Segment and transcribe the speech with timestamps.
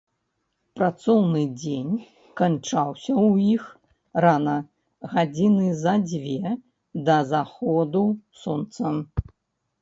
[0.77, 1.91] Працоўны дзень
[2.41, 3.63] канчаўся ў іх
[4.25, 4.55] рана,
[5.13, 6.55] гадзіны за дзве
[7.11, 8.03] да заходу
[8.47, 8.95] сонца.